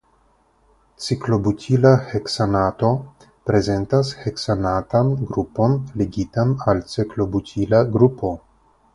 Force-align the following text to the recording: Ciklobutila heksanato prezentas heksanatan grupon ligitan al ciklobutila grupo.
Ciklobutila 1.07 1.89
heksanato 2.13 2.89
prezentas 3.49 4.09
heksanatan 4.21 5.11
grupon 5.33 5.77
ligitan 6.03 6.55
al 6.73 6.81
ciklobutila 6.95 7.83
grupo. 7.97 8.33